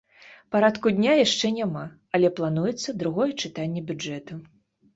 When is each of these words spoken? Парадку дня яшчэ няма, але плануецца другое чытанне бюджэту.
Парадку 0.53 0.93
дня 0.99 1.13
яшчэ 1.25 1.51
няма, 1.59 1.83
але 2.19 2.33
плануецца 2.41 2.99
другое 3.05 3.31
чытанне 3.41 3.87
бюджэту. 3.95 4.43